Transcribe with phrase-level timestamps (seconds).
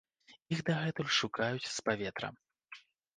[0.55, 2.31] Іх дагэтуль шукаюць з паветра.